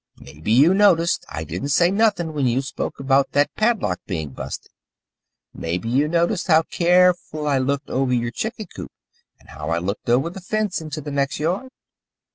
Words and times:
"Mebby 0.19 0.51
you 0.53 0.73
noticed 0.73 1.27
I 1.29 1.43
didn't 1.43 1.69
say 1.69 1.91
nothing 1.91 2.33
when 2.33 2.47
you 2.47 2.63
spoke 2.63 2.99
about 2.99 3.33
that 3.33 3.53
padlock 3.55 3.99
being 4.07 4.31
busted? 4.31 4.71
Mebby 5.53 5.89
you 5.89 6.07
noticed 6.07 6.47
how 6.47 6.63
careful 6.63 7.45
I 7.45 7.59
looked 7.59 7.91
over 7.91 8.11
your 8.11 8.31
chicken 8.31 8.65
coop, 8.75 8.91
and 9.39 9.49
how 9.49 9.69
I 9.69 9.77
looked 9.77 10.09
over 10.09 10.31
the 10.31 10.41
fence 10.41 10.81
into 10.81 11.01
the 11.01 11.11
next 11.11 11.37
yard? 11.39 11.69